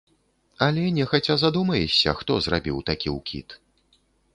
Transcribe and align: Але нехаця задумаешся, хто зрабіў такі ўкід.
Але 0.67 0.83
нехаця 0.99 1.35
задумаешся, 1.43 2.17
хто 2.23 2.41
зрабіў 2.47 2.77
такі 2.93 3.09
ўкід. 3.21 3.61